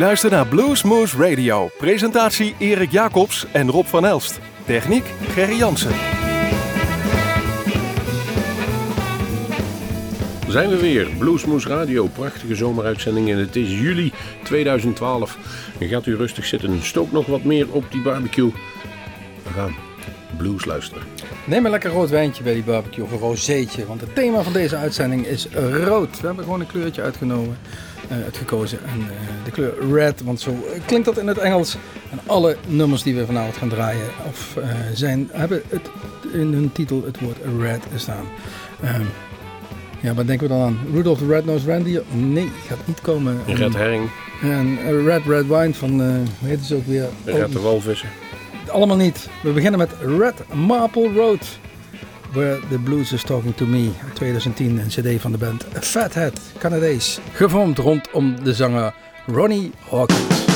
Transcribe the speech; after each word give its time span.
U 0.00 0.02
luistert 0.02 0.32
naar 0.32 0.46
Bluesmoose 0.46 1.16
Radio. 1.16 1.70
Presentatie 1.78 2.54
Erik 2.58 2.90
Jacobs 2.90 3.46
en 3.52 3.70
Rob 3.70 3.86
van 3.86 4.04
Elst. 4.04 4.40
Techniek 4.66 5.04
Gerry 5.28 5.56
Jansen. 5.56 5.92
zijn 10.48 10.68
we 10.68 10.76
weer. 10.76 11.08
Bluesmoose 11.18 11.68
Radio, 11.68 12.06
prachtige 12.06 12.54
zomeruitzending 12.54 13.30
en 13.30 13.38
het 13.38 13.56
is 13.56 13.80
juli 13.80 14.12
2012. 14.44 15.38
En 15.78 15.88
gaat 15.88 16.06
u 16.06 16.16
rustig 16.16 16.44
zitten, 16.44 16.82
stook 16.82 17.12
nog 17.12 17.26
wat 17.26 17.44
meer 17.44 17.72
op 17.72 17.84
die 17.90 18.02
barbecue. 18.02 18.52
We 19.42 19.52
gaan 19.54 19.74
blues 20.36 20.64
luisteren. 20.64 21.02
Neem 21.44 21.64
een 21.64 21.70
lekker 21.70 21.90
rood 21.90 22.10
wijntje 22.10 22.42
bij 22.42 22.54
die 22.54 22.62
barbecue 22.62 23.04
of 23.04 23.12
een 23.12 23.18
rozeetje, 23.18 23.86
want 23.86 24.00
het 24.00 24.14
thema 24.14 24.42
van 24.42 24.52
deze 24.52 24.76
uitzending 24.76 25.26
is 25.26 25.46
rood. 25.84 26.20
We 26.20 26.26
hebben 26.26 26.44
gewoon 26.44 26.60
een 26.60 26.66
kleurtje 26.66 27.02
uitgenomen, 27.02 27.56
uh, 28.10 28.24
uitgekozen 28.24 28.78
en 28.84 28.98
uh, 28.98 29.06
de 29.44 29.50
kleur 29.50 29.92
red, 29.92 30.22
want 30.22 30.40
zo 30.40 30.56
klinkt 30.86 31.06
dat 31.06 31.18
in 31.18 31.26
het 31.26 31.38
Engels. 31.38 31.76
En 32.10 32.18
alle 32.26 32.56
nummers 32.66 33.02
die 33.02 33.14
we 33.14 33.26
vanavond 33.26 33.56
gaan 33.56 33.68
draaien 33.68 34.06
of, 34.28 34.56
uh, 34.58 34.64
zijn, 34.94 35.28
hebben 35.32 35.62
het, 35.68 35.90
in 36.32 36.52
hun 36.52 36.72
titel 36.72 37.02
het 37.04 37.20
woord 37.20 37.36
red 37.60 37.82
staan. 37.96 38.24
Um, 38.84 39.06
ja, 40.00 40.14
wat 40.14 40.26
denken 40.26 40.48
we 40.48 40.54
dan 40.54 40.62
aan? 40.62 40.78
Rudolph 40.92 41.18
the 41.18 41.26
Red-Nosed 41.26 41.66
Reindeer? 41.66 42.02
Nee, 42.12 42.50
gaat 42.66 42.86
niet 42.86 43.00
komen. 43.00 43.40
Red 43.46 43.74
Herring. 43.74 44.10
En 44.42 44.78
Red 45.04 45.22
Red 45.26 45.46
Wine 45.46 45.74
van, 45.74 46.00
uh, 46.00 46.06
hoe 46.38 46.48
heet 46.48 46.60
het 46.60 46.72
ook 46.72 46.86
weer? 46.86 47.08
Red 47.24 47.52
de 47.52 47.60
Walvissen. 47.60 48.08
Allemaal 48.68 48.96
niet. 48.96 49.28
We 49.42 49.50
beginnen 49.50 49.78
met 49.78 49.90
Red 50.18 50.54
Maple 50.54 51.12
Road. 51.12 51.58
Where 52.32 52.60
the 52.68 52.78
Blues 52.78 53.12
is 53.12 53.22
Talking 53.22 53.54
to 53.54 53.66
Me. 53.66 53.90
2010, 54.14 54.78
een 54.78 54.88
cd 54.88 55.20
van 55.20 55.32
de 55.32 55.38
band 55.38 55.64
Fathead, 55.80 56.40
Canadees. 56.58 57.18
Gevormd 57.32 57.78
rondom 57.78 58.44
de 58.44 58.54
zanger 58.54 58.94
Ronnie 59.26 59.72
Hawkins. 59.90 60.49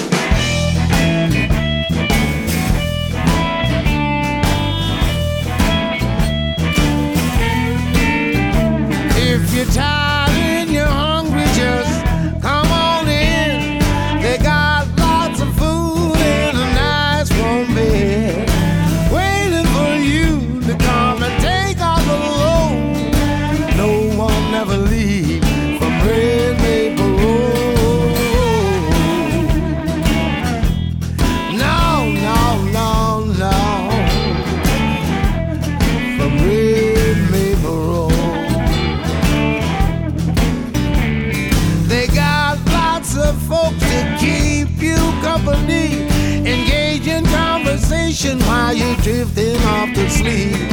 While 48.65 48.75
you're 48.75 48.97
drifting 48.97 49.57
off 49.65 49.93
to 49.95 50.09
sleep. 50.11 50.64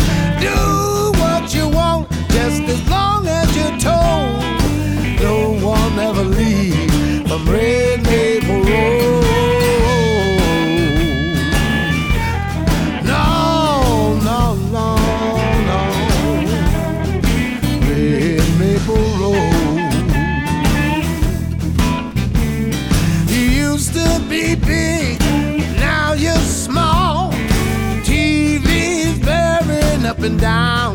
Down 30.52 30.91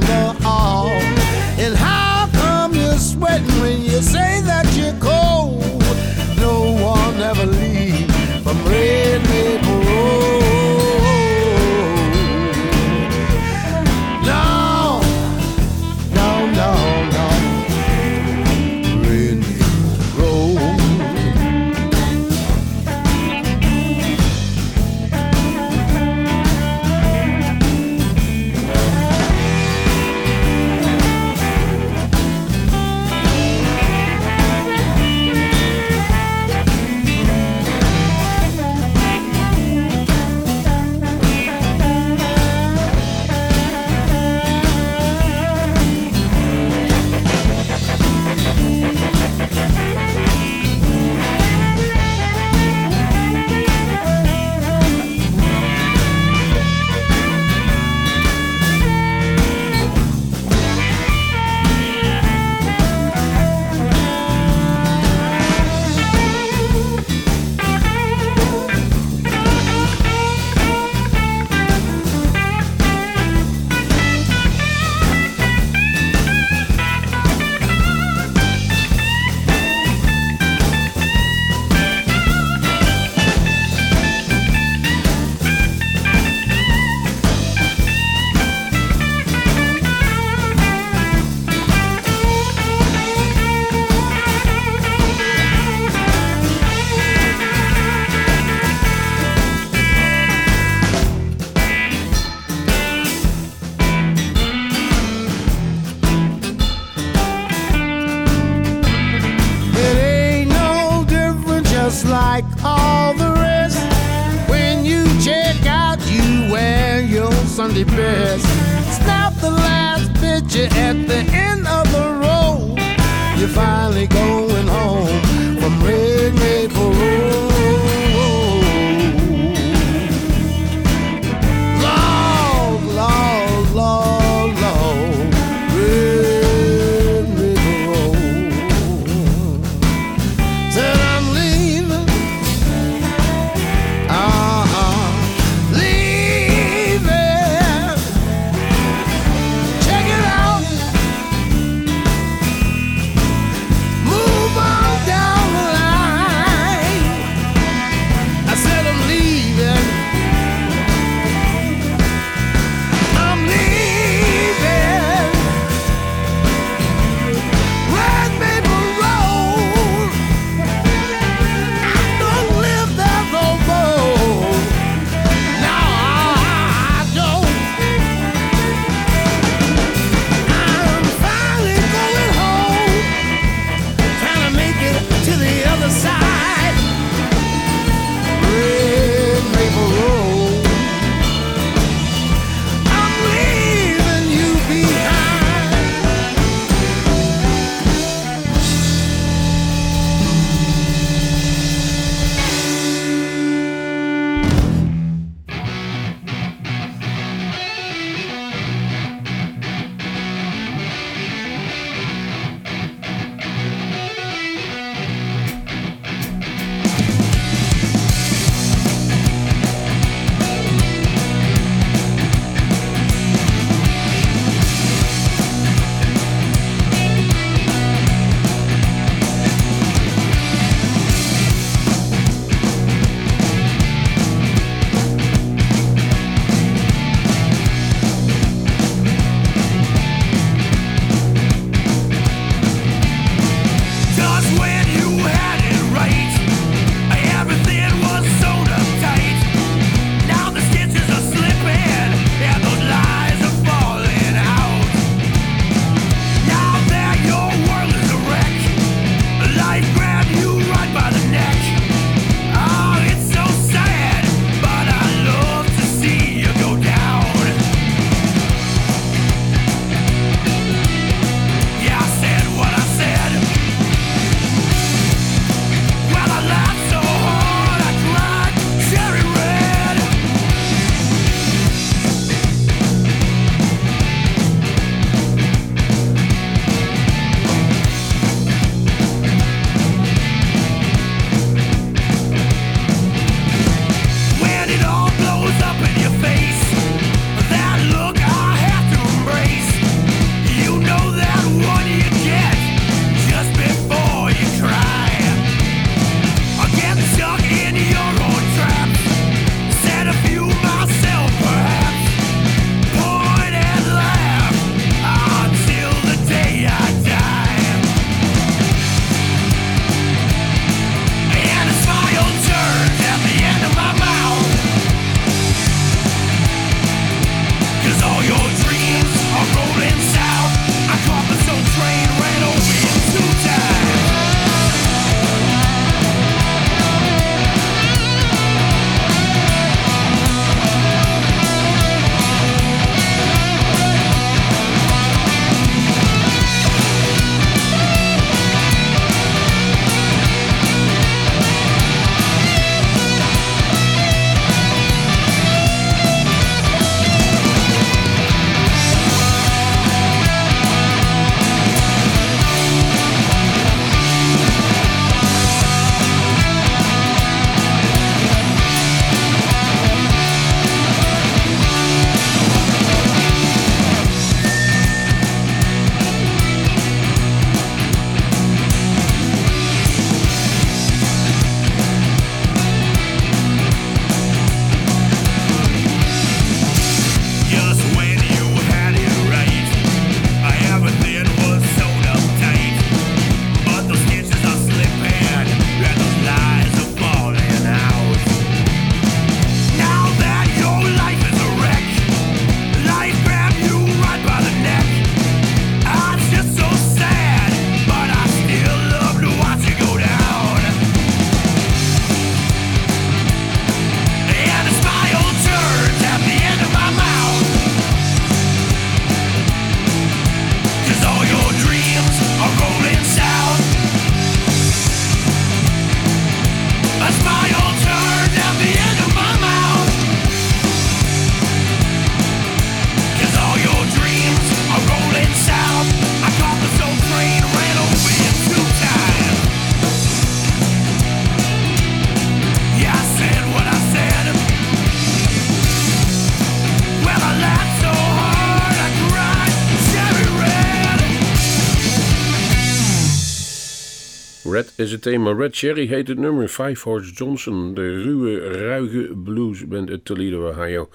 het 454.97 455.05
thema. 455.05 455.33
Red 455.35 455.57
Cherry 455.57 455.87
heet 455.87 456.09
het 456.09 456.19
nummer. 456.19 456.49
Five 456.49 456.89
Horse 456.89 457.13
Johnson, 457.13 457.75
de 457.75 458.03
ruwe, 458.03 458.39
ruige 458.39 459.13
bluesband 459.25 459.91
uit 459.91 460.05
Toledo, 460.05 460.49
Ohio. 460.49 460.89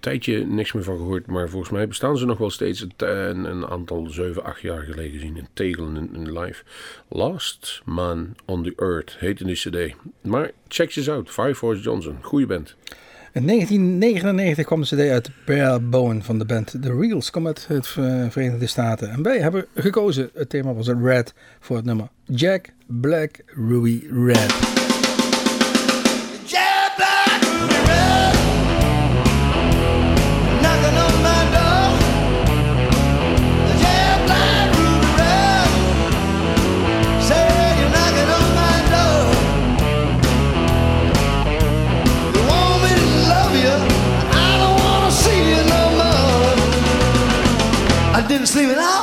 Tijdje 0.00 0.46
niks 0.46 0.72
meer 0.72 0.82
van 0.82 0.96
gehoord, 0.96 1.26
maar 1.26 1.48
volgens 1.48 1.72
mij 1.72 1.88
bestaan 1.88 2.18
ze 2.18 2.26
nog 2.26 2.38
wel 2.38 2.50
steeds. 2.50 2.86
Een, 2.96 3.44
een 3.44 3.66
aantal 3.66 4.06
7, 4.10 4.44
8 4.44 4.60
jaar 4.60 4.82
geleden 4.82 5.12
gezien 5.12 5.36
in 5.36 5.48
Tegelen 5.52 6.10
in, 6.14 6.38
live. 6.38 6.62
Last 7.08 7.82
Man 7.84 8.34
on 8.44 8.62
the 8.62 8.72
Earth 8.76 9.16
heette 9.18 9.44
die 9.44 9.54
cd. 9.54 9.94
Maar 10.22 10.50
check 10.68 10.90
ze 10.90 11.12
out. 11.12 11.28
Five 11.28 11.64
Horse 11.64 11.82
Johnson, 11.82 12.18
goede 12.20 12.46
band. 12.46 12.76
In 13.38 13.46
1999 13.46 14.64
kwam 14.64 14.80
de 14.80 14.86
CD 14.86 15.10
uit 15.10 15.24
de 15.24 15.32
Bare 15.46 15.80
Bone 15.80 16.22
van 16.22 16.38
de 16.38 16.44
band 16.44 16.76
The 16.82 16.96
Reals, 17.00 17.30
komt 17.30 17.46
uit 17.46 17.66
het 17.68 17.86
Verenigde 17.86 18.66
Staten. 18.66 19.10
En 19.10 19.22
wij 19.22 19.38
hebben 19.38 19.66
gekozen, 19.74 20.30
het 20.34 20.48
thema 20.48 20.74
was 20.74 20.88
Red 20.88 21.34
voor 21.60 21.76
het 21.76 21.84
nummer 21.84 22.08
Jack 22.24 22.66
Black 22.86 23.30
Ruby 23.46 24.06
Red. 24.12 24.77
Sleeping 48.46 48.76
out 48.76 48.78
last 48.78 48.97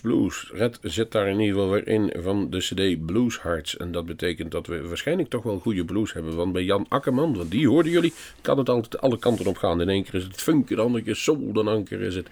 Blues. 0.00 0.50
Red 0.52 0.78
zit 0.82 1.12
daar 1.12 1.28
in 1.28 1.40
ieder 1.40 1.54
geval 1.54 1.70
weer 1.70 1.88
in 1.88 2.12
van 2.22 2.50
de 2.50 2.58
CD 2.58 3.06
Blues 3.06 3.42
Hearts. 3.42 3.76
En 3.76 3.92
dat 3.92 4.06
betekent 4.06 4.50
dat 4.50 4.66
we 4.66 4.88
waarschijnlijk 4.88 5.28
toch 5.28 5.42
wel 5.42 5.58
goede 5.58 5.84
blues 5.84 6.12
hebben. 6.12 6.36
Want 6.36 6.52
bij 6.52 6.64
Jan 6.64 6.86
Akkerman, 6.88 7.36
want 7.36 7.50
die 7.50 7.68
hoorden 7.68 7.92
jullie, 7.92 8.12
kan 8.40 8.58
het 8.58 8.68
altijd 8.68 9.00
alle 9.00 9.18
kanten 9.18 9.46
op 9.46 9.56
gaan. 9.56 9.80
In 9.80 9.88
één 9.88 10.04
keer 10.04 10.14
is 10.14 10.24
het 10.24 10.42
funk, 10.42 10.68
de 10.68 10.80
andere 10.80 11.04
keer 11.04 11.16
soul, 11.16 11.52
dan 11.52 11.66
een 11.66 11.84
keer 11.84 12.00
is 12.00 12.14
het 12.14 12.28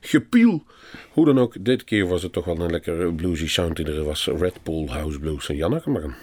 gepiel. 0.00 0.64
Hoe 1.10 1.24
dan 1.24 1.38
ook, 1.38 1.64
dit 1.64 1.84
keer 1.84 2.06
was 2.06 2.22
het 2.22 2.32
toch 2.32 2.44
wel 2.44 2.60
een 2.60 2.70
lekkere 2.70 3.12
bluesy 3.12 3.48
sound 3.48 3.76
die 3.76 3.86
er 3.86 4.04
was. 4.04 4.26
Red 4.26 4.62
Bull 4.62 4.86
House 4.86 5.18
Blues 5.18 5.44
van 5.44 5.56
Jan 5.56 5.72
Akkerman. 5.72 6.14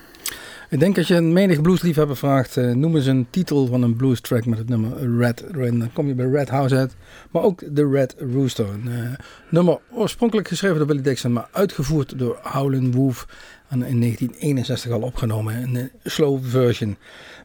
Ik 0.70 0.80
denk 0.80 0.98
als 0.98 1.08
je 1.08 1.16
een 1.16 1.34
menig 1.34 1.62
bluesliefhebber 1.62 2.18
vraagt, 2.18 2.56
uh, 2.56 2.74
noem 2.74 2.96
eens 2.96 3.06
een 3.06 3.28
titel 3.30 3.68
van 3.68 3.82
een 3.82 3.96
blues 3.96 4.22
track 4.22 4.46
met 4.46 4.58
het 4.58 4.70
nummer 4.70 5.18
Red. 5.18 5.44
Dan 5.54 5.90
kom 5.94 6.08
je 6.08 6.14
bij 6.14 6.26
Red 6.26 6.50
House 6.50 6.76
uit, 6.76 6.96
maar 7.32 7.44
ook 7.44 7.76
de 7.76 7.90
Red 7.90 8.16
Rooster. 8.34 8.70
Een 8.70 8.88
uh, 8.88 9.10
nummer 9.50 9.80
oorspronkelijk 9.92 10.48
geschreven 10.48 10.78
door 10.78 10.88
Billy 10.88 11.02
Dixon, 11.02 11.34
maar 11.34 11.48
uitgevoerd 11.52 12.20
door 12.20 12.40
Howlin' 12.44 12.92
Wolf. 12.92 13.28
En 13.68 13.84
in 13.84 14.00
1961 14.00 14.92
al 14.92 15.02
opgenomen 15.02 15.62
in 15.62 15.76
een 15.76 15.92
slow 16.04 16.46
version. 16.46 16.98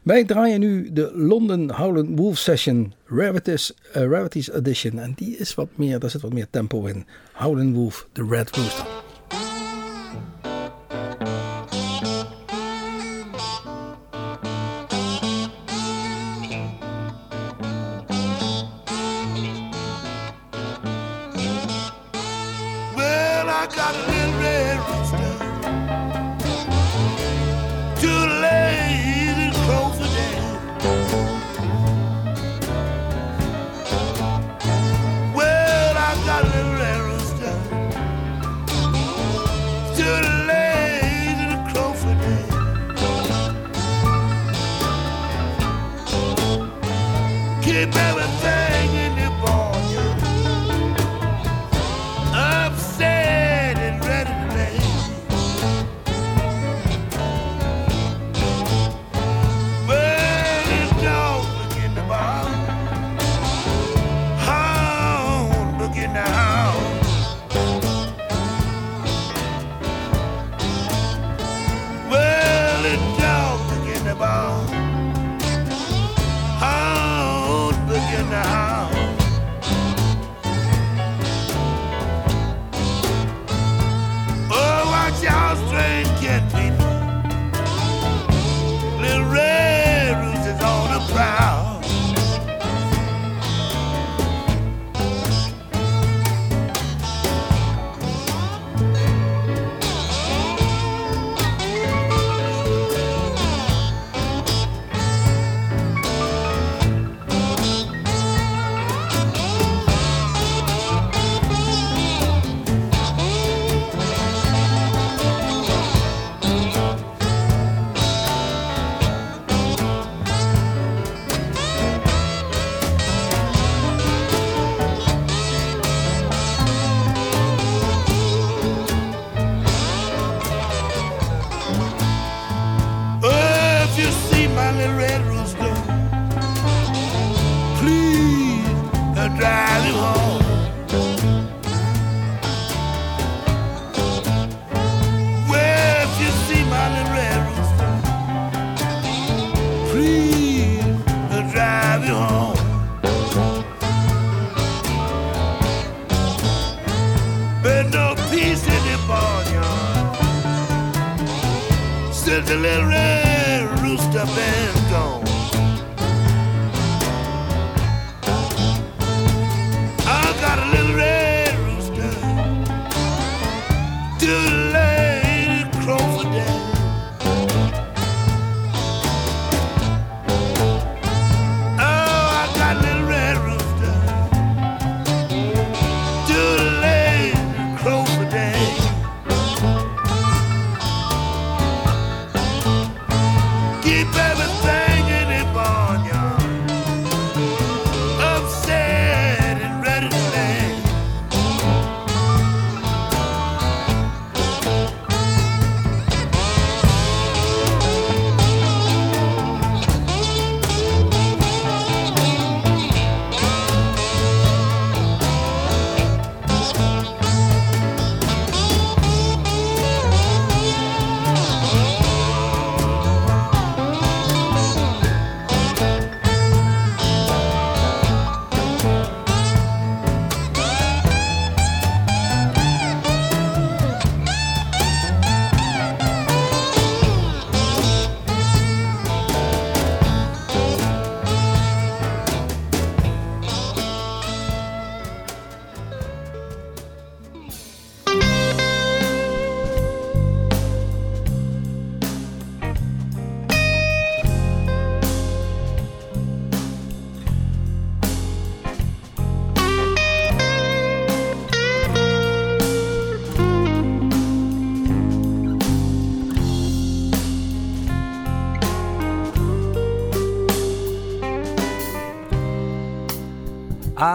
Wij 0.03 0.23
draaien 0.23 0.59
nu 0.59 0.93
de 0.93 1.11
London 1.15 1.71
Howlin' 1.71 2.15
Wolf 2.15 2.37
Session 2.37 2.93
uh, 3.09 3.27
Rarities 3.93 4.51
Edition. 4.51 4.99
En 4.99 5.13
die 5.15 5.37
is 5.37 5.55
wat 5.55 5.69
meer, 5.75 5.99
daar 5.99 6.09
zit 6.09 6.21
wat 6.21 6.33
meer 6.33 6.47
tempo 6.49 6.85
in. 6.85 7.05
Howlin' 7.33 7.73
Wolf, 7.73 8.07
de 8.11 8.25
Red 8.29 8.55
Rooster. 8.55 9.12
baby. 47.85 48.42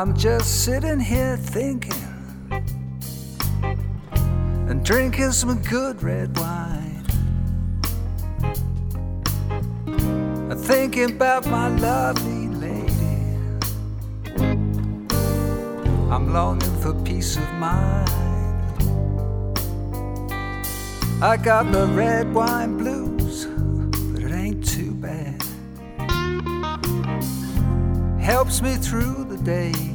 I'm 0.00 0.16
just 0.16 0.62
sitting 0.62 1.00
here 1.00 1.36
thinking 1.36 1.92
and 4.68 4.84
drinking 4.84 5.32
some 5.32 5.60
good 5.62 6.00
red 6.04 6.38
wine. 6.38 7.04
And 9.88 10.60
thinking 10.60 11.16
about 11.16 11.48
my 11.48 11.66
lovely 11.66 12.46
lady. 12.46 13.24
I'm 16.12 16.32
longing 16.32 16.80
for 16.80 16.94
peace 17.02 17.36
of 17.36 17.52
mind. 17.54 18.08
I 21.20 21.36
got 21.42 21.72
the 21.72 21.88
red 21.88 22.32
wine 22.32 22.78
blues, 22.78 23.46
but 24.12 24.22
it 24.22 24.30
ain't 24.30 24.64
too 24.64 24.92
bad. 24.92 25.42
Helps 28.22 28.62
me 28.62 28.76
through 28.76 29.24
the 29.24 29.38
day. 29.38 29.87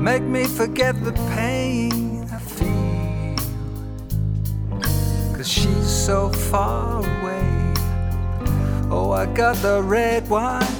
Make 0.00 0.22
me 0.22 0.44
forget 0.44 1.04
the 1.04 1.12
pain 1.36 2.26
I 2.32 2.38
feel. 2.38 3.36
Cause 5.36 5.46
she's 5.46 5.90
so 6.06 6.30
far 6.30 7.00
away. 7.00 7.74
Oh, 8.90 9.12
I 9.12 9.26
got 9.26 9.56
the 9.56 9.82
red 9.82 10.26
wine 10.30 10.79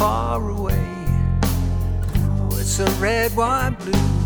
Far 0.00 0.48
away. 0.48 0.82
Oh, 1.44 2.48
it's 2.58 2.78
a 2.78 2.86
red 2.92 3.36
wine 3.36 3.74
blues. 3.74 4.19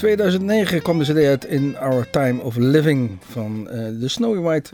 2009 0.00 0.82
kwam 0.82 0.98
de 0.98 1.04
CD 1.04 1.26
uit 1.26 1.44
In 1.44 1.76
Our 1.78 2.10
Time 2.10 2.42
of 2.42 2.56
Living 2.56 3.18
van 3.20 3.68
eh, 3.68 3.86
de 4.00 4.08
Snowy 4.08 4.38
White 4.38 4.70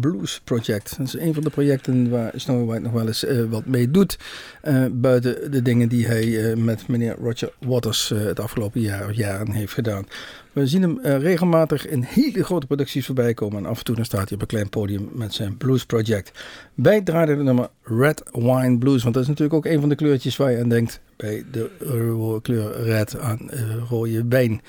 Blues 0.00 0.40
Project. 0.44 0.96
Dat 0.98 1.06
is 1.06 1.18
een 1.18 1.34
van 1.34 1.42
de 1.42 1.50
projecten 1.50 2.10
waar 2.10 2.32
Snowy 2.36 2.64
White 2.64 2.82
nog 2.82 2.92
wel 2.92 3.06
eens 3.06 3.24
eh, 3.24 3.44
wat 3.50 3.66
mee 3.66 3.90
doet. 3.90 4.18
eh, 4.60 4.84
buiten 4.92 5.50
de 5.50 5.62
dingen 5.62 5.88
die 5.88 6.06
hij 6.06 6.50
eh, 6.50 6.56
met 6.56 6.88
meneer 6.88 7.16
Roger 7.20 7.52
Waters 7.60 8.08
het 8.08 8.40
afgelopen 8.40 8.80
jaar 8.80 9.08
of 9.08 9.16
jaren 9.16 9.50
heeft 9.52 9.72
gedaan. 9.72 10.06
We 10.52 10.66
zien 10.66 10.82
hem 10.82 11.00
regelmatig 11.02 11.86
in 11.86 12.02
hele 12.02 12.44
grote 12.44 12.66
producties 12.66 13.06
voorbij 13.06 13.34
komen. 13.34 13.58
En 13.58 13.66
af 13.66 13.78
en 13.78 13.84
toe 13.84 13.94
dan 13.94 14.04
staat 14.04 14.28
hij 14.28 14.34
op 14.34 14.40
een 14.40 14.46
klein 14.46 14.68
podium 14.68 15.08
met 15.12 15.34
zijn 15.34 15.56
Blues 15.56 15.84
Project. 15.84 16.42
Wij 16.74 17.00
draaien 17.00 17.28
het 17.28 17.42
nummer 17.42 17.68
Red 17.82 18.22
Wine 18.32 18.78
Blues. 18.78 19.02
Want 19.02 19.14
dat 19.14 19.22
is 19.22 19.28
natuurlijk 19.28 19.56
ook 19.56 19.72
een 19.72 19.80
van 19.80 19.88
de 19.88 19.94
kleurtjes 19.94 20.36
waar 20.36 20.50
je 20.50 20.60
aan 20.62 20.68
denkt 20.68 21.00
bij 21.16 21.44
de 21.50 22.38
kleur 22.42 22.82
red 22.82 23.18
aan 23.18 23.50
rode 23.88 24.24
wijn. 24.28 24.60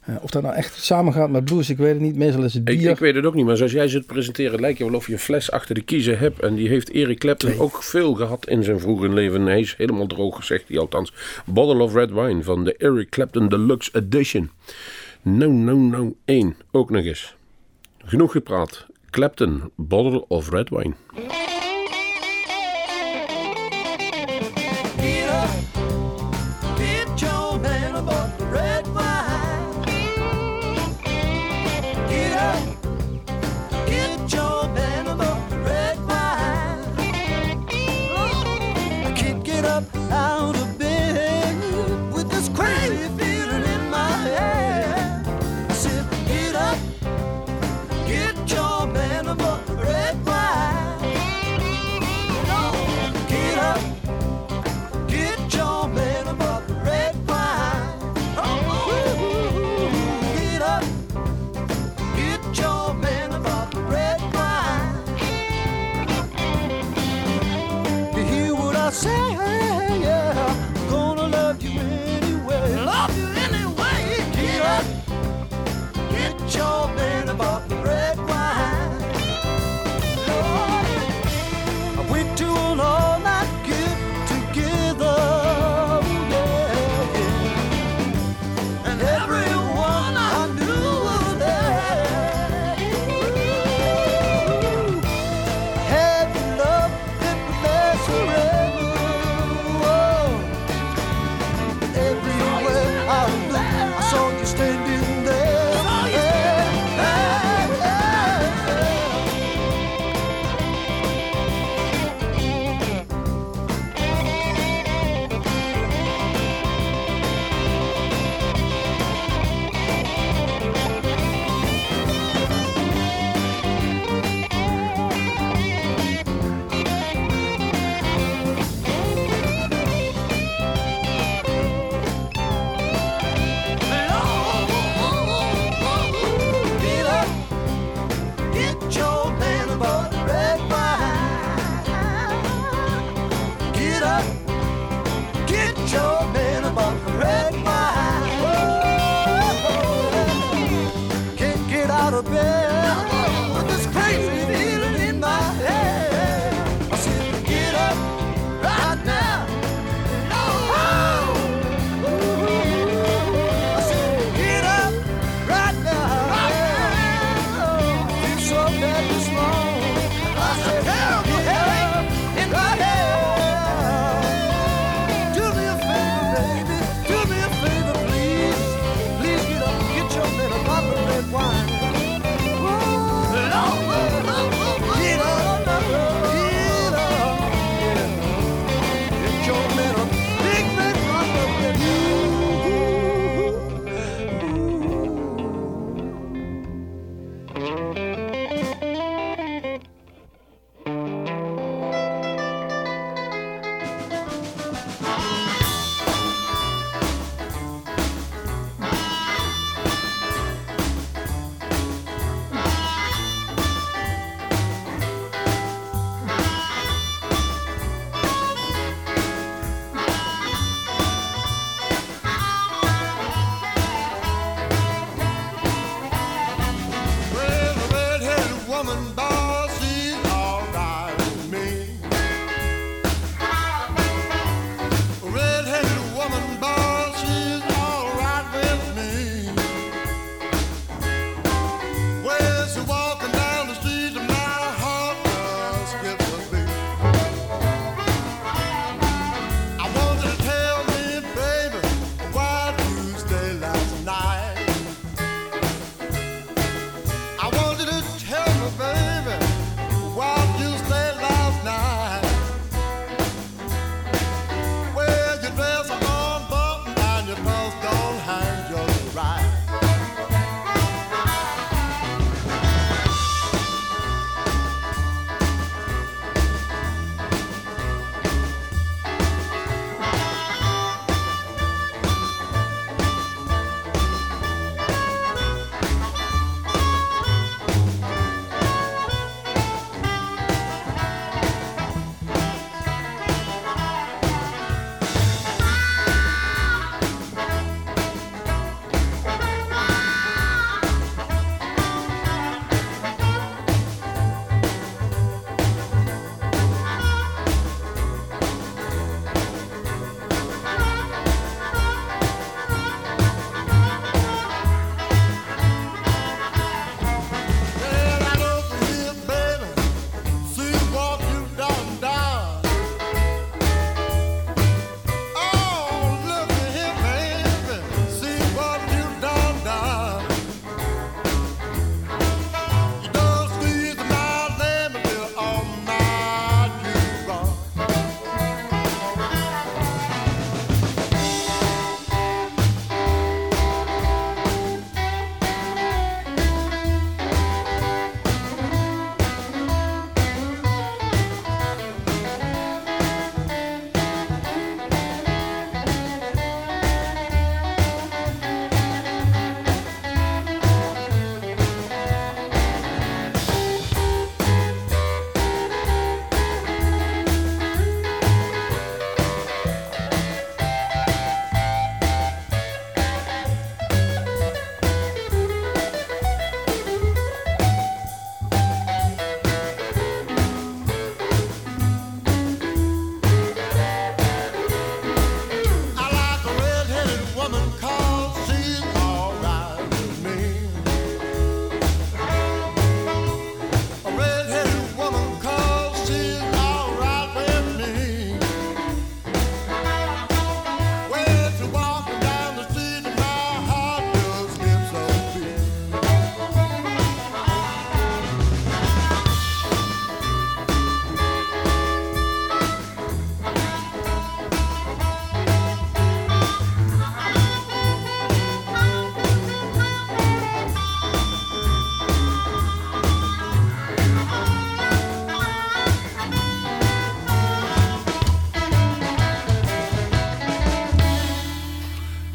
Eh, 0.00 0.14
of 0.20 0.30
dat 0.30 0.42
nou 0.42 0.54
echt 0.54 0.82
samengaat 0.82 1.30
met 1.30 1.44
blues, 1.44 1.70
ik 1.70 1.76
weet 1.76 1.92
het 1.92 2.00
niet. 2.00 2.16
Meestal 2.16 2.44
is 2.44 2.54
het 2.54 2.64
bier. 2.64 2.90
ik 2.90 2.98
weet 2.98 3.14
het 3.14 3.24
ook 3.24 3.34
niet, 3.34 3.44
maar 3.44 3.56
zoals 3.56 3.72
jij 3.72 3.88
zit 3.88 4.06
presenteren, 4.06 4.60
lijkt 4.60 4.78
je 4.78 4.84
wel 4.84 4.94
of 4.94 5.06
je 5.06 5.12
een 5.12 5.18
fles 5.18 5.50
achter 5.50 5.74
de 5.74 5.80
kiezen 5.80 6.18
hebt. 6.18 6.40
En 6.40 6.54
die 6.54 6.68
heeft 6.68 6.90
Eric 6.90 7.18
Clapton 7.18 7.58
ook 7.58 7.82
veel 7.82 8.14
gehad 8.14 8.48
in 8.48 8.62
zijn 8.62 8.80
vroege 8.80 9.08
leven. 9.08 9.46
Hij 9.46 9.60
is 9.60 9.74
helemaal 9.76 10.06
droog, 10.06 10.44
zegt 10.44 10.68
hij 10.68 10.78
althans. 10.78 11.12
Bottle 11.46 11.82
of 11.82 11.94
Red 11.94 12.12
Wine 12.12 12.42
van 12.42 12.64
de 12.64 12.76
Eric 12.76 13.10
Clapton 13.10 13.48
Deluxe 13.48 13.90
Edition. 13.92 14.50
Nou, 15.22 15.52
nou, 15.52 15.78
nou, 15.78 16.14
één. 16.24 16.56
Ook 16.70 16.90
nog 16.90 17.04
eens. 17.04 17.34
Genoeg 18.04 18.32
gepraat. 18.32 18.86
Clapton, 19.10 19.70
Bottle 19.76 20.24
of 20.28 20.50
Red 20.50 20.68
Wine. 20.68 20.94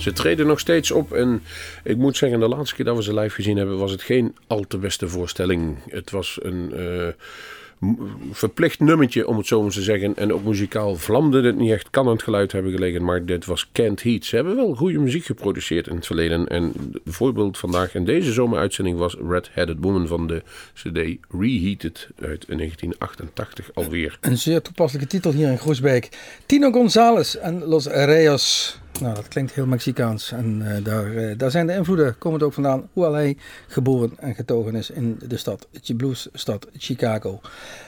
Ze 0.06 0.14
treden 0.14 0.48
nog 0.48 0.60
steeds 0.60 0.92
op 0.92 1.14
en 1.14 1.44
ik 1.84 1.98
moet 1.98 2.18
zeggen, 2.18 2.40
de 2.40 2.48
laatste 2.48 2.76
keer 2.76 2.86
dat 2.86 2.96
we 2.96 3.04
ze 3.04 3.14
live 3.14 3.36
gezien 3.36 3.58
hebben, 3.58 3.78
was 3.78 3.92
het 3.92 4.02
geen 4.02 4.36
al 4.48 4.66
te 4.68 4.78
beste 4.78 5.08
voorstelling. 5.08 5.78
Het 5.90 6.12
was 6.12 6.40
een 6.42 6.74
eh, 6.74 7.08
verplicht 8.32 8.80
nummertje, 8.80 9.28
om 9.28 9.38
het 9.38 9.48
zo 9.48 9.62
maar 9.62 9.72
te 9.72 9.82
zeggen. 9.82 10.16
En 10.16 10.34
ook 10.34 10.44
muzikaal 10.44 10.96
vlamde 10.96 11.42
het 11.42 11.58
niet 11.58 11.72
echt, 11.72 11.90
kan 11.90 12.08
het 12.08 12.24
geluid 12.24 12.52
hebben 12.52 12.72
gelegen, 12.72 13.04
maar 13.04 13.26
dit 13.26 13.46
was 13.46 13.70
Can't 13.72 14.04
Heat. 14.04 14.26
Ze 14.26 14.36
hebben 14.36 14.56
wel 14.56 14.76
goede 14.76 15.00
muziek 15.00 15.26
geproduceerd 15.26 15.88
in 15.88 15.96
het 15.96 16.06
verleden. 16.06 16.48
En 16.48 16.74
het 16.92 17.02
voorbeeld 17.06 17.58
vandaag 17.58 17.96
in 17.96 18.06
deze 18.06 18.34
zomeruitzending 18.34 18.98
was 18.98 19.16
Red 19.30 19.50
Headed 19.52 19.78
Woman 19.80 20.08
van 20.08 20.28
de 20.28 20.44
CD 20.74 21.18
Reheated 21.30 22.10
uit 22.20 22.46
1988 22.48 23.70
alweer. 23.74 24.18
Een 24.22 24.38
zeer 24.38 24.62
toepasselijke 24.62 25.10
titel 25.10 25.32
hier 25.32 25.50
in 25.50 25.60
Groesbeek. 25.60 26.10
Tino 26.46 26.72
González 26.72 27.36
en 27.36 27.64
Los 27.64 27.86
Reyes 27.86 28.80
Nou, 29.02 29.16
dat 29.16 29.28
klinkt 29.28 29.54
heel 29.54 29.66
Mexicaans. 29.66 30.32
En 30.32 30.62
uh, 30.62 30.84
daar, 30.84 31.06
uh, 31.06 31.38
daar 31.38 31.52
zijn 31.52 31.68
de 31.68 31.74
invloeden, 31.74 32.18
komen 32.18 32.40
het 32.40 32.48
ook 32.48 32.54
vandaan. 32.54 32.90
Hoewel 32.94 33.14
hij 33.14 33.38
geboren 33.68 34.12
en 34.18 34.36
getogen 34.36 34.76
is 34.76 34.90
in 34.90 35.20
de 35.28 35.38
stad, 35.38 35.68
bluesstad 35.98 36.68
Chicago. 36.78 37.40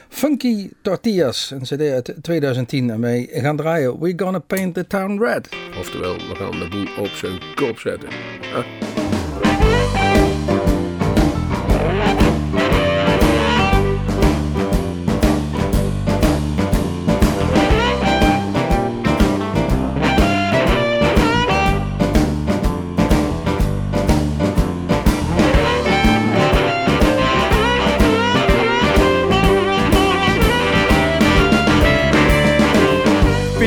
Funky 0.08 0.70
Tortillas, 0.82 1.50
een 1.50 1.62
cd 1.62 1.80
uit 1.80 2.14
2010. 2.20 2.90
En 2.90 3.00
wij 3.00 3.28
gaan 3.32 3.56
draaien 3.56 4.00
We 4.00 4.12
Gonna 4.16 4.38
Paint 4.38 4.74
the 4.74 4.86
Town 4.86 5.22
Red. 5.22 5.48
Oftewel, 5.78 6.16
we 6.16 6.34
gaan 6.34 6.50
de 6.50 6.68
boel 6.68 7.04
op 7.04 7.10
zijn 7.10 7.38
kop 7.54 7.78
zetten. 7.78 8.08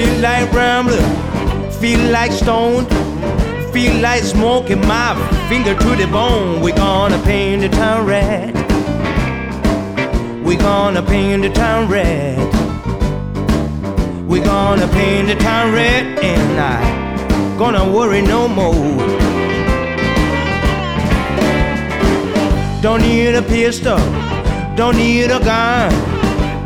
Feel 0.01 0.19
like 0.19 0.51
rambling, 0.51 1.71
feel 1.79 2.11
like 2.11 2.31
stoned, 2.31 2.87
feel 3.71 3.95
like 4.01 4.23
smoking 4.23 4.81
my 4.87 5.13
finger 5.47 5.75
to 5.75 5.95
the 5.95 6.07
bone. 6.07 6.59
We're 6.59 6.75
gonna 6.75 7.19
paint 7.19 7.61
the 7.61 7.69
town 7.69 8.07
red. 8.07 8.55
We're 10.43 10.57
gonna 10.57 11.03
paint 11.03 11.43
the 11.43 11.51
town 11.51 11.87
red. 11.87 12.39
We're 14.27 14.43
gonna 14.43 14.87
paint 14.87 15.27
the 15.27 15.35
town 15.35 15.71
red, 15.71 16.03
and 16.23 16.59
I 16.59 17.57
gonna 17.59 17.85
worry 17.87 18.21
no 18.23 18.47
more. 18.47 18.97
Don't 22.81 23.02
need 23.02 23.35
a 23.35 23.43
pistol, 23.43 23.99
don't 24.75 24.97
need 24.97 25.29
a 25.29 25.39
gun. 25.39 26.10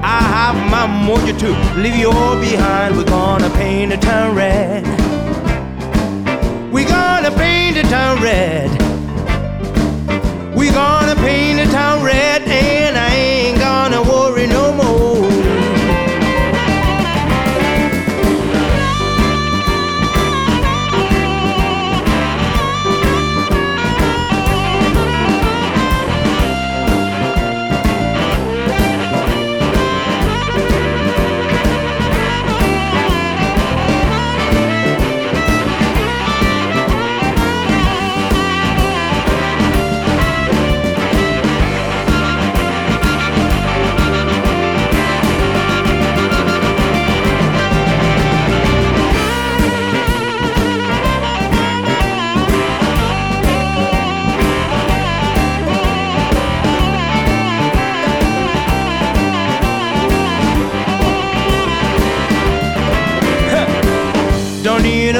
I 0.07 0.21
have 0.21 0.55
my 0.69 0.85
mojo 0.85 1.33
to 1.39 1.81
leave 1.81 1.95
you 1.95 2.11
all 2.11 2.39
behind. 2.39 2.95
We're 2.95 3.05
gonna 3.05 3.49
paint 3.49 3.89
the 3.89 3.97
town 3.97 4.35
red. 4.35 4.83
We're 6.71 6.87
gonna 6.87 7.31
paint 7.31 7.77
the 7.77 7.81
town 7.89 8.21
red. 8.21 8.69
We're 10.55 10.71
gonna 10.73 11.15
paint 11.15 11.57
the 11.57 11.65
town 11.71 12.03
red, 12.03 12.43
and 12.43 12.95
I 12.95 13.15
ain't 13.15 13.57
gonna 13.57 14.03
worry 14.03 14.45
no 14.45 14.73
more. 14.73 15.14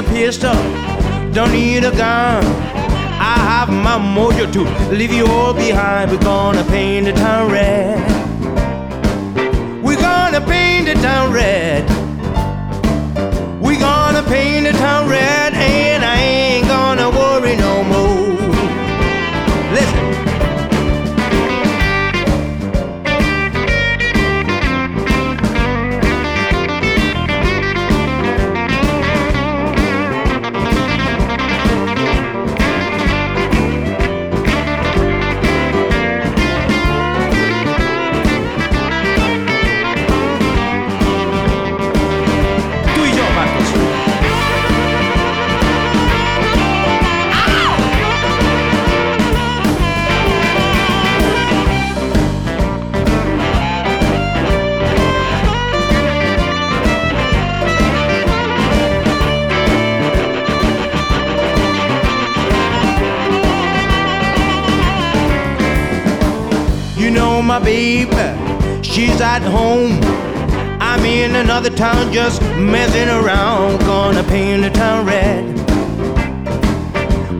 Pistol, 0.03 0.53
don't 1.31 1.51
need 1.51 1.83
a 1.83 1.91
gun. 1.91 2.43
I 3.17 3.37
have 3.51 3.69
my 3.69 3.97
mojo 3.97 4.51
to 4.53 4.63
leave 4.93 5.13
you 5.13 5.25
all 5.25 5.53
behind. 5.53 6.11
We're 6.11 6.17
gonna 6.17 6.63
paint 6.65 7.05
the 7.05 7.13
town 7.13 7.51
red. 7.51 7.99
We're 9.83 9.99
gonna 9.99 10.41
paint 10.41 10.87
the 10.87 10.95
town 10.95 11.33
red. 11.33 11.54
At 69.35 69.41
home. 69.41 69.99
I'm 70.79 71.03
in 71.03 71.35
another 71.35 71.69
town 71.69 72.13
just 72.13 72.41
messing 72.55 73.09
around. 73.09 73.79
Gonna 73.79 74.23
paint 74.23 74.63
the 74.63 74.69
town 74.69 75.05
red. 75.05 75.43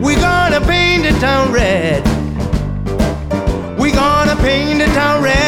We 0.04 0.14
gonna 0.16 0.60
paint 0.60 1.04
the 1.04 1.14
town 1.26 1.52
red. 1.52 2.02
We 3.80 3.92
gonna 3.92 4.36
paint 4.36 4.78
the 4.80 4.90
town 5.00 5.22
red, 5.22 5.45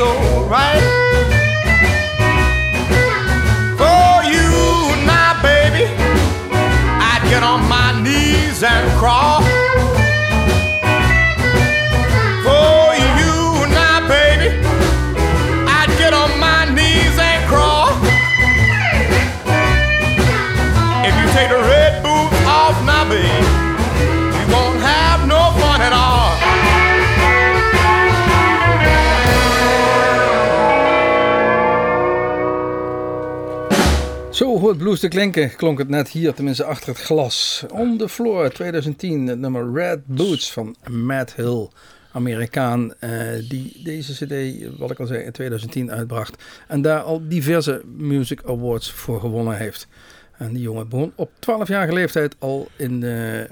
so 0.00 0.46
right. 0.48 0.80
For 3.80 4.14
you 4.32 4.48
now, 5.04 5.42
baby. 5.42 5.84
I'd 7.10 7.22
get 7.28 7.42
on 7.42 7.68
my 7.68 8.00
knees 8.02 8.62
and 8.62 8.98
crawl 8.98 9.39
Hoort 34.70 34.82
blues 34.82 35.00
te 35.00 35.08
klinken, 35.08 35.56
klonk 35.56 35.78
het 35.78 35.88
net 35.88 36.08
hier, 36.08 36.34
tenminste 36.34 36.64
achter 36.64 36.88
het 36.88 37.00
glas. 37.00 37.64
On 37.70 37.98
the 37.98 38.08
Floor 38.08 38.50
2010, 38.50 39.26
het 39.26 39.38
nummer 39.38 39.72
Red 39.72 40.06
Boots 40.06 40.52
van 40.52 40.76
Matt 40.90 41.34
Hill. 41.34 41.68
Amerikaan 42.12 42.94
eh, 42.98 43.10
die 43.48 43.80
deze 43.84 44.12
cd, 44.12 44.66
wat 44.78 44.90
ik 44.90 44.98
al 44.98 45.06
zei, 45.06 45.22
in 45.22 45.32
2010 45.32 45.90
uitbracht. 45.90 46.42
En 46.68 46.82
daar 46.82 47.00
al 47.00 47.28
diverse 47.28 47.82
music 47.96 48.42
awards 48.44 48.92
voor 48.92 49.20
gewonnen 49.20 49.56
heeft. 49.56 49.88
En 50.38 50.52
die 50.52 50.62
jongen 50.62 50.88
begon 50.88 51.12
op 51.14 51.30
12-jarige 51.30 51.92
leeftijd 51.92 52.36
al 52.38 52.68
in, 52.76 53.04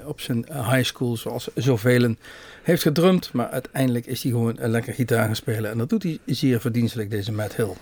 op 0.05 0.21
zijn 0.21 0.45
high 0.47 0.83
school, 0.83 1.17
zoals 1.17 1.49
zoveel. 1.55 2.15
Heeft 2.63 2.81
gedrumd, 2.81 3.33
maar 3.33 3.49
uiteindelijk 3.49 4.05
is 4.05 4.23
hij 4.23 4.31
gewoon 4.31 4.55
een 4.59 4.71
lekker 4.71 4.93
gitaar 4.93 5.25
gaan 5.25 5.35
spelen. 5.35 5.71
En 5.71 5.77
dat 5.77 5.89
doet 5.89 6.03
hij 6.03 6.19
zeer 6.25 6.61
verdienstelijk, 6.61 7.09
deze 7.11 7.31
Matt 7.31 7.55
Hill. 7.55 7.73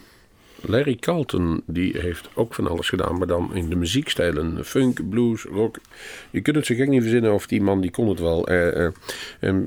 Larry 0.62 0.96
Carlton, 0.96 1.62
die 1.66 1.98
heeft 1.98 2.30
ook 2.34 2.54
van 2.54 2.68
alles 2.68 2.90
gedaan, 2.90 3.18
maar 3.18 3.28
dan 3.28 3.56
in 3.56 3.70
de 3.70 3.76
muziekstijlen. 3.76 4.66
Funk, 4.66 5.10
blues, 5.10 5.44
rock. 5.44 5.80
Je 6.30 6.42
kunt 6.42 6.56
het 6.56 6.66
zo 6.66 6.76
gek 6.76 6.88
niet 6.88 7.02
verzinnen 7.02 7.34
of 7.34 7.48
die 7.48 7.62
man, 7.62 7.82
die 7.82 7.92
kon 7.92 8.10
het 8.10 8.20
wel. 8.20 8.48
Eh, 8.48 8.90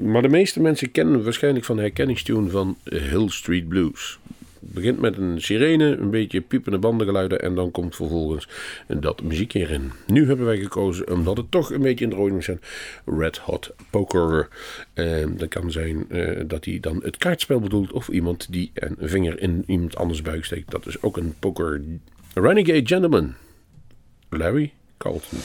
maar 0.03 0.23
de 0.23 0.29
meeste 0.29 0.61
mensen 0.61 0.91
kennen 0.91 1.25
waarschijnlijk 1.25 1.65
van 1.65 1.77
de 1.77 1.83
herkenningstune 1.83 2.51
van 2.51 2.77
Hill 2.85 3.29
Street 3.29 3.69
Blues. 3.69 4.19
Begint 4.61 5.01
met 5.01 5.17
een 5.17 5.41
sirene, 5.41 5.97
een 5.97 6.11
beetje 6.11 6.41
piepende 6.41 6.79
bandengeluiden 6.79 7.41
en 7.41 7.55
dan 7.55 7.71
komt 7.71 7.97
vervolgens 7.97 8.49
dat 8.87 9.23
muziekje 9.23 9.59
erin. 9.59 9.93
Nu 10.07 10.27
hebben 10.27 10.47
wij 10.47 10.59
gekozen, 10.59 11.13
omdat 11.13 11.37
het 11.37 11.51
toch 11.51 11.73
een 11.73 11.83
beetje 11.83 12.05
in 12.05 12.11
de 12.11 12.17
moet 12.17 12.45
zijn, 12.45 12.61
Red 13.05 13.39
Hot 13.39 13.75
Poker. 13.91 14.49
Eh, 14.93 15.27
dat 15.29 15.49
kan 15.49 15.71
zijn 15.71 16.09
eh, 16.09 16.41
dat 16.47 16.65
hij 16.65 16.79
dan 16.81 17.01
het 17.03 17.17
kaartspel 17.17 17.61
bedoelt 17.61 17.93
of 17.93 18.09
iemand 18.09 18.53
die 18.53 18.71
een 18.75 18.97
vinger 19.01 19.41
in 19.41 19.65
iemand 19.67 19.97
anders 19.97 20.23
buik 20.23 20.45
steekt. 20.45 20.71
Dat 20.71 20.87
is 20.87 21.03
ook 21.03 21.17
een 21.17 21.35
poker. 21.39 21.83
Renegade 22.35 22.87
Gentleman. 22.87 23.35
Larry 24.29 24.73
Carlton. 24.99 25.39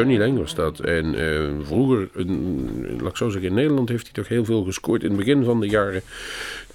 Johnny 0.00 0.18
Lang 0.18 0.38
was 0.38 0.54
dat. 0.54 0.80
En 0.80 1.14
eh, 1.14 1.66
vroeger, 1.66 2.08
laat 2.98 3.10
ik 3.10 3.16
zo 3.16 3.28
zeggen, 3.28 3.48
in 3.48 3.54
Nederland 3.54 3.88
heeft 3.88 4.02
hij 4.02 4.12
toch 4.12 4.28
heel 4.28 4.44
veel 4.44 4.64
gescoord. 4.64 5.02
In 5.02 5.08
het 5.08 5.18
begin 5.18 5.44
van 5.44 5.60
de 5.60 5.68
jaren 5.68 6.02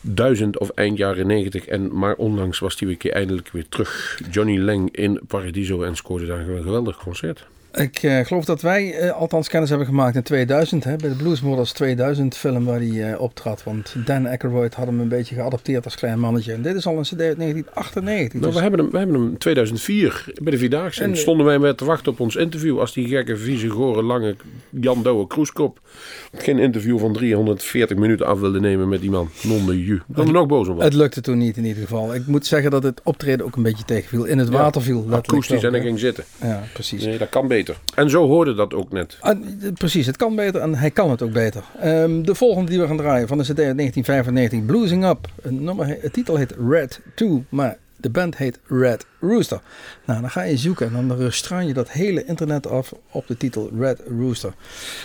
duizend 0.01 0.59
of 0.59 0.69
eind 0.69 0.97
jaren 0.97 1.27
negentig. 1.27 1.65
En 1.65 1.97
maar 1.97 2.15
onlangs 2.15 2.59
was 2.59 2.79
hij 2.79 2.87
weer 2.87 3.11
eindelijk 3.13 3.49
weer 3.51 3.67
terug. 3.69 4.21
Johnny 4.31 4.57
Lang 4.57 4.95
in 4.95 5.19
Paradiso 5.27 5.81
en 5.81 5.95
scoorde 5.95 6.25
daar 6.25 6.49
een 6.49 6.63
geweldig 6.63 6.97
concert. 6.97 7.45
Ik 7.75 8.03
eh, 8.03 8.19
geloof 8.25 8.45
dat 8.45 8.61
wij 8.61 8.93
eh, 8.93 9.11
althans 9.11 9.47
kennis 9.47 9.69
hebben 9.69 9.87
gemaakt 9.87 10.15
in 10.15 10.23
2000, 10.23 10.83
hè, 10.83 10.95
bij 10.95 11.09
de 11.09 11.15
Blues 11.15 11.39
Brothers 11.39 11.71
2000 11.71 12.37
film 12.37 12.65
waar 12.65 12.79
hij 12.79 13.11
eh, 13.11 13.21
optrad. 13.21 13.63
Want 13.63 13.95
Dan 14.05 14.27
Aykroyd 14.27 14.73
had 14.73 14.85
hem 14.85 14.99
een 14.99 15.07
beetje 15.07 15.35
geadopteerd 15.35 15.85
als 15.85 15.95
klein 15.95 16.19
mannetje. 16.19 16.53
En 16.53 16.61
dit 16.61 16.75
is 16.75 16.85
al 16.85 16.97
een 16.97 17.03
cd 17.03 17.21
uit 17.21 17.37
1998. 17.37 18.33
Nou, 18.33 18.45
dus 18.45 18.55
we, 18.55 18.61
hebben 18.61 18.79
hem, 18.79 18.91
we 18.91 18.97
hebben 18.97 19.15
hem 19.15 19.29
in 19.29 19.37
2004 19.37 20.25
bij 20.41 20.51
de 20.51 20.57
Vierdaagse. 20.57 21.03
En 21.03 21.09
En- 21.09 21.17
stonden 21.17 21.45
wij 21.45 21.59
met 21.59 21.77
te 21.77 21.85
wachten 21.85 22.11
op 22.11 22.19
ons 22.19 22.35
interview. 22.35 22.79
Als 22.79 22.93
die 22.93 23.07
gekke, 23.07 23.37
vieze, 23.37 23.69
gore, 23.69 24.03
lange 24.03 24.35
Jan 24.69 25.03
Douwe 25.03 25.27
Kroeskop 25.27 25.79
geen 26.33 26.59
interview 26.59 26.99
van 26.99 27.13
340 27.13 27.97
minuten 27.97 28.25
af 28.25 28.39
wilde 28.39 28.59
nemen 28.59 28.89
met 28.89 29.01
die 29.01 29.09
man. 29.09 29.29
Non 29.43 29.65
de 29.65 29.83
ju. 29.83 29.95
Ik 29.95 30.01
ben 30.07 30.27
er 30.27 30.33
nog 30.33 30.47
boos 30.47 30.67
om. 30.67 30.79
het 30.79 30.93
lukte 30.93 31.21
toen 31.21 31.37
niet 31.37 31.57
in 31.57 31.65
ieder 31.65 31.81
geval. 31.81 32.15
Ik 32.15 32.27
moet 32.27 32.45
zeggen 32.45 32.71
dat 32.71 32.83
het 32.83 33.01
optreden 33.03 33.45
ook 33.45 33.55
een 33.55 33.63
beetje 33.63 33.85
tegenviel. 33.85 34.23
In 34.25 34.37
het 34.37 34.47
Ja, 34.47 34.53
water 34.53 34.81
viel. 34.81 35.05
Akoestisch 35.11 35.63
en 35.63 35.73
ik 35.73 35.81
ging 35.81 35.99
zitten. 35.99 36.23
Ja, 36.41 36.63
precies. 36.73 37.03
Nee, 37.03 37.17
dat 37.17 37.29
kan 37.29 37.47
beter. 37.47 37.64
En 37.95 38.09
zo 38.09 38.27
hoorde 38.27 38.53
dat 38.53 38.73
ook 38.73 38.91
net. 38.91 39.17
Ah, 39.19 39.39
precies, 39.73 40.05
het 40.05 40.17
kan 40.17 40.35
beter 40.35 40.61
en 40.61 40.75
hij 40.75 40.91
kan 40.91 41.09
het 41.09 41.21
ook 41.21 41.31
beter. 41.31 41.63
Ehm, 41.79 42.21
de 42.21 42.35
volgende 42.35 42.69
die 42.71 42.79
we 42.79 42.87
gaan 42.87 42.97
draaien 42.97 43.27
van 43.27 43.37
de 43.37 43.43
CD 43.43 43.59
uit 43.59 43.75
1995, 43.77 44.65
Bluesing 44.65 45.05
Up. 45.05 45.27
Een 45.41 45.63
nummer, 45.63 45.87
he- 45.87 45.97
het 46.01 46.13
titel 46.13 46.35
heet 46.35 46.55
Red 46.69 46.99
2, 47.15 47.45
maar 47.49 47.77
de 47.97 48.09
band 48.09 48.37
heet 48.37 48.59
Red 48.67 49.05
Rooster. 49.19 49.59
Nou, 50.05 50.21
dan 50.21 50.29
ga 50.29 50.41
je 50.41 50.57
zoeken 50.57 50.95
en 50.95 51.07
dan 51.07 51.31
straan 51.31 51.67
je 51.67 51.73
dat 51.73 51.91
hele 51.91 52.25
internet 52.25 52.67
af 52.67 52.93
op 53.11 53.27
de 53.27 53.37
titel 53.37 53.69
Red 53.79 54.01
Rooster. 54.19 54.53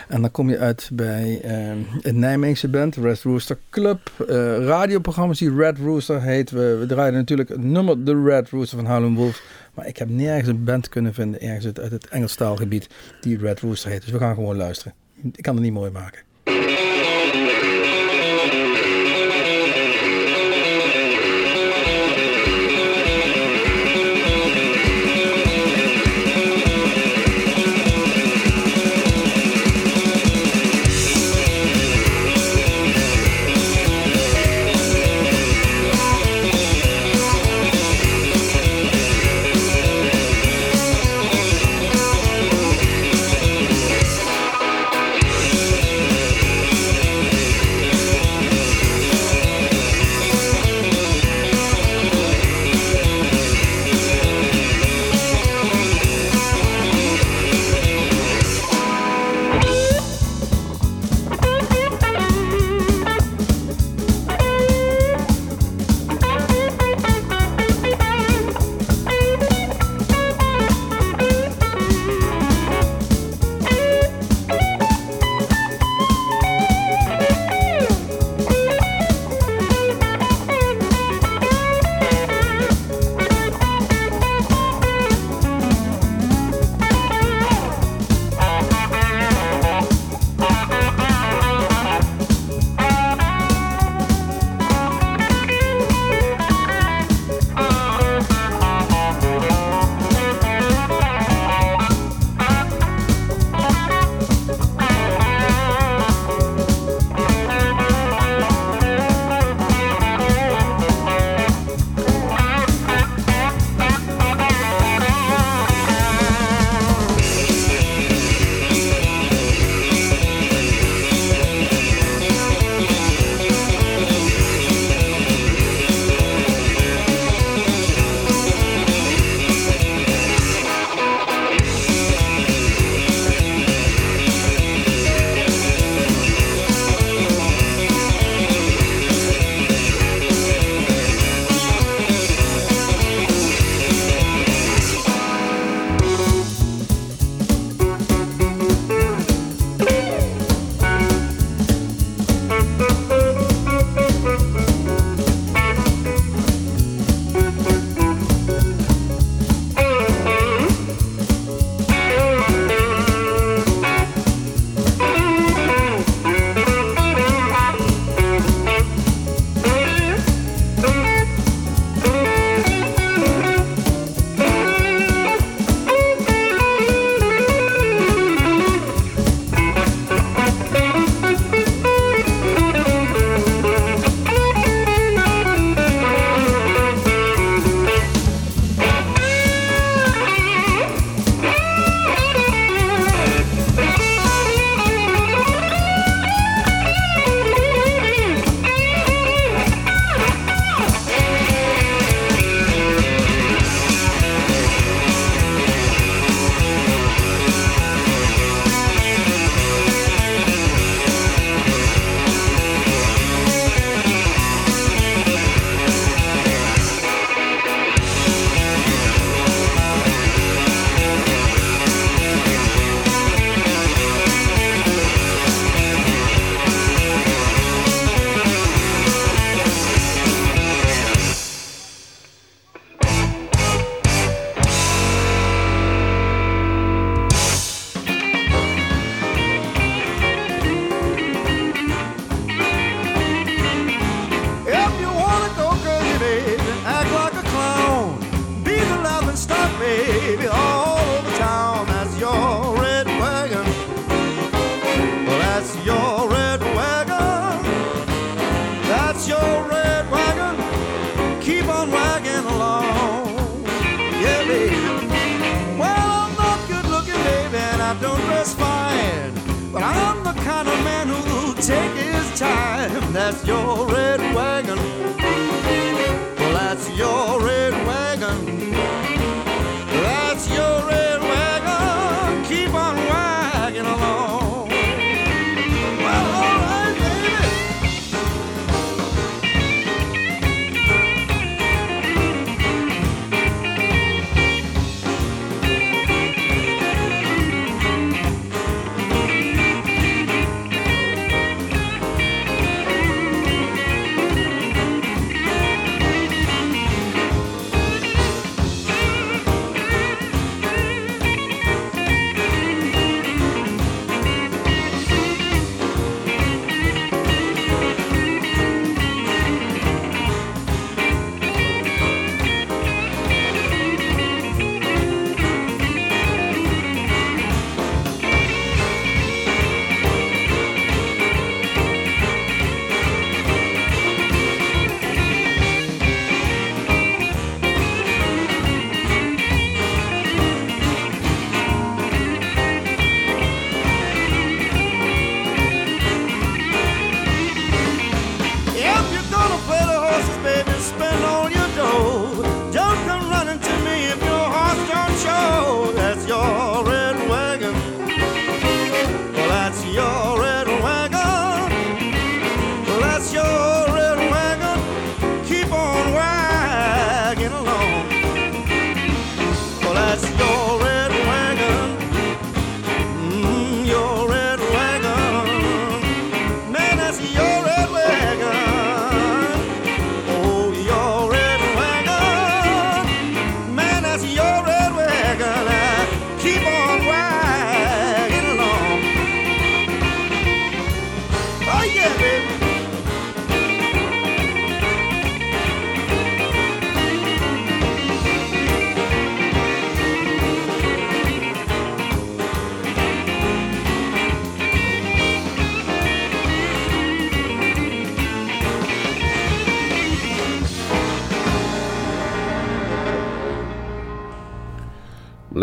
En 0.09 0.21
dan 0.21 0.31
kom 0.31 0.51
je 0.51 0.59
uit 0.59 0.91
bij 0.93 1.41
ehm, 1.43 1.79
een 2.01 2.19
Nijmeegse 2.19 2.69
band, 2.69 2.97
Red 2.97 3.23
Rooster 3.23 3.59
Club. 3.71 3.99
eh, 4.29 4.35
radioprogramma's 4.65 5.39
die 5.39 5.55
Red 5.55 5.79
Rooster 5.79 6.23
heet. 6.23 6.51
We, 6.51 6.77
we 6.81 6.87
draaien 6.87 7.15
natuurlijk 7.15 7.49
het 7.49 7.63
nummer 7.65 8.03
The 8.05 8.23
Red 8.25 8.49
Rooster 8.51 8.79
van 8.79 8.87
Howlin' 8.93 9.15
Wolf. 9.15 9.43
Maar 9.75 9.87
ik 9.87 9.97
heb 9.97 10.09
nergens 10.09 10.49
een 10.49 10.65
band 10.65 10.89
kunnen 10.89 11.15
vinden, 11.15 11.41
ergens 11.41 11.67
uit, 11.67 11.81
uit 11.81 11.93
het 11.93 12.09
Engelstaalgebied, 12.09 12.89
die 13.21 13.39
Red 13.39 13.61
Rooster 13.61 13.91
heet. 13.91 14.03
Dus 14.03 14.11
we 14.11 14.19
gaan 14.19 14.35
gewoon 14.35 14.57
luisteren. 14.57 14.95
Ik 15.23 15.43
kan 15.43 15.55
het 15.55 15.63
niet 15.63 15.73
mooi 15.73 15.91
maken. 15.91 16.23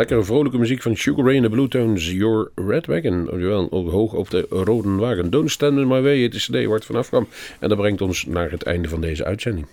Lekkere 0.08 0.28
vrolijke 0.28 0.58
muziek 0.58 0.82
van 0.82 0.96
Sugar 0.96 1.26
Ray 1.26 1.36
en 1.36 1.42
de 1.42 1.50
Blue 1.50 1.68
Tones. 1.68 2.12
Your 2.12 2.52
Red 2.56 2.86
Wagon. 2.86 3.30
Oftewel, 3.30 3.70
hoog 3.90 4.14
op 4.14 4.30
de 4.30 4.46
rode 4.50 4.90
wagen. 4.90 5.30
Don't 5.30 5.52
stand 5.52 5.78
in 5.78 5.88
my 5.88 6.02
way. 6.02 6.22
Het 6.22 6.34
is 6.34 6.46
de 6.46 6.66
waar 6.66 6.76
het 6.76 6.86
vanaf 6.86 7.08
kwam. 7.08 7.28
En 7.60 7.70
dat 7.70 7.78
brengt 7.78 8.02
ons 8.02 8.26
naar 8.26 8.52
het 8.52 8.64
einde 8.64 8.90
van 8.90 9.02
deze 9.02 9.26
uitzending. 9.26 9.66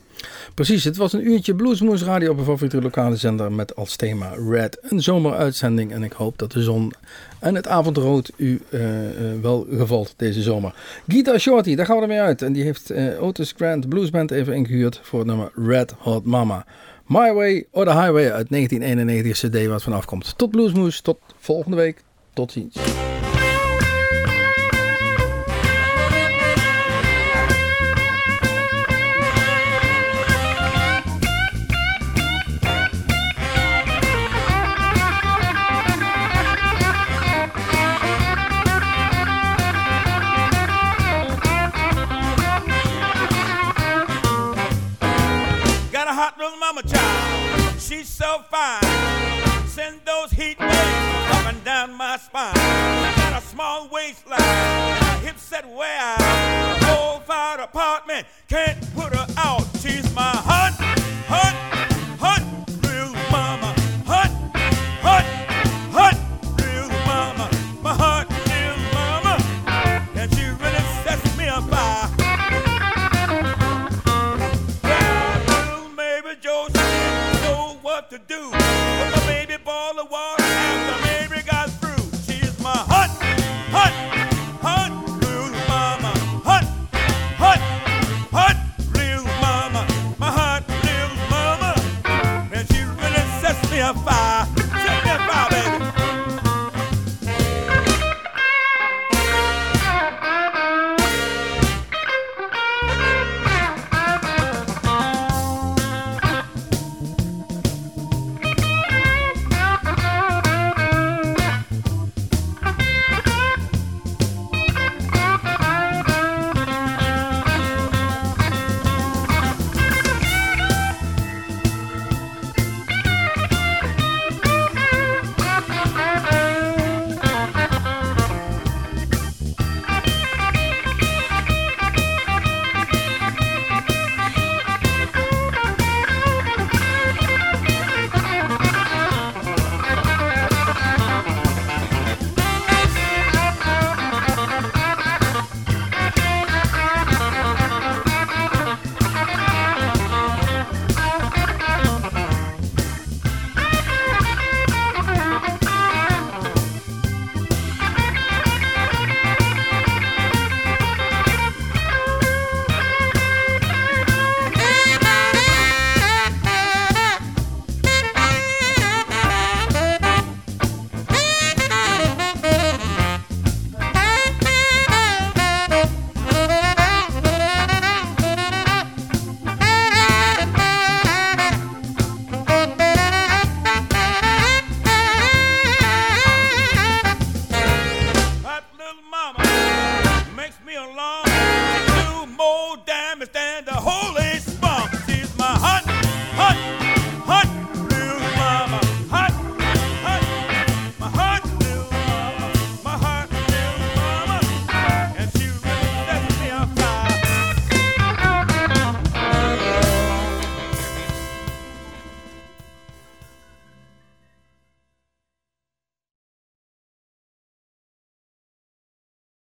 Precies, 0.54 0.84
het 0.84 0.96
was 0.96 1.12
een 1.12 1.26
uurtje 1.26 1.54
Bluesmoes 1.54 2.02
Radio 2.02 2.30
op 2.30 2.38
een 2.38 2.44
favoriete 2.44 2.82
lokale 2.82 3.16
zender 3.16 3.52
met 3.52 3.76
als 3.76 3.96
thema 3.96 4.32
Red. 4.48 4.78
Een 4.82 5.02
zomeruitzending 5.02 5.92
en 5.92 6.02
ik 6.02 6.12
hoop 6.12 6.38
dat 6.38 6.52
de 6.52 6.62
zon 6.62 6.92
en 7.40 7.54
het 7.54 7.68
avondrood 7.68 8.32
u 8.36 8.60
eh, 8.70 9.08
eh, 9.08 9.40
wel 9.42 9.66
gevalt 9.70 10.14
deze 10.16 10.42
zomer. 10.42 10.74
Gita 11.08 11.38
Shorty, 11.38 11.74
daar 11.74 11.86
gaan 11.86 11.96
we 11.96 12.02
ermee 12.02 12.20
uit. 12.20 12.42
En 12.42 12.52
die 12.52 12.62
heeft 12.62 12.90
eh, 12.90 13.22
Otis 13.22 13.54
Grant 13.56 13.88
Bluesband 13.88 14.30
even 14.30 14.54
ingehuurd 14.54 15.00
voor 15.02 15.18
het 15.18 15.28
nummer 15.28 15.50
Red 15.54 15.94
Hot 15.98 16.24
Mama. 16.24 16.66
My 17.06 17.32
Way 17.32 17.64
or 17.70 17.84
the 17.84 17.92
Highway 17.92 18.30
uit 18.30 18.48
1991 18.48 19.38
CD 19.38 19.66
wat 19.66 19.82
vanaf 19.82 20.04
komt. 20.04 20.38
Tot 20.38 20.50
Bluesmoes, 20.50 21.00
tot 21.00 21.18
volgende 21.38 21.76
week. 21.76 22.02
Tot 22.32 22.52
ziens. 22.52 22.76
where 55.66 56.16
a 56.16 56.76
four-five 56.84 57.60
apartment 57.60 58.26
can't 58.48 58.78
put 58.94 59.12
a 59.12 59.23